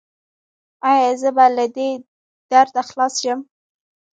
ایا 0.91 1.09
زه 1.21 1.29
به 1.35 1.45
له 1.57 1.65
دې 1.75 1.89
درده 2.51 2.81
خلاص 2.89 3.13
شم؟ 3.21 3.39